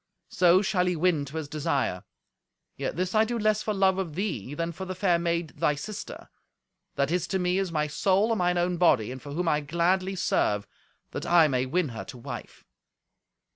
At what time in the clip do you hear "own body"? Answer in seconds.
8.57-9.11